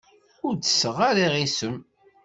Ur 0.45 0.53
ttesseɣ 0.55 0.97
ara 1.09 1.23
iɣisem. 1.27 1.75